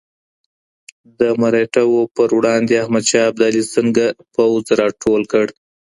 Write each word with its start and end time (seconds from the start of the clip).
د 1.19 1.21
مرهټه 1.41 1.83
وو 1.91 2.01
پر 2.15 2.29
وړاندې 2.37 2.73
احمد 2.83 3.03
شاه 3.11 3.27
ابدالي 3.31 3.63
څنګه 3.75 4.05
پوځ 4.33 4.63
راټول 4.81 5.21
کړ؟ 5.31 5.45